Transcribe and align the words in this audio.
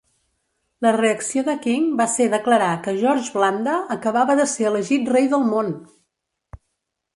La 0.85 0.93
reacció 0.95 1.43
de 1.49 1.53
King 1.65 1.85
va 1.99 2.07
ser 2.13 2.27
declarar 2.31 2.71
que 2.87 2.95
George 3.03 3.37
Blanda 3.37 3.77
acabava 3.99 4.39
de 4.43 4.49
ser 4.55 4.69
elegit 4.73 5.15
rei 5.15 5.31
del 5.37 5.49
món! 5.55 5.73